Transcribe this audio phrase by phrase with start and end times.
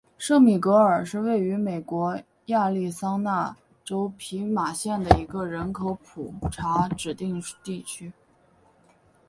[0.17, 8.11] 圣米格尔是位于美国亚利桑那州皮马县的一个人口普查指定地区。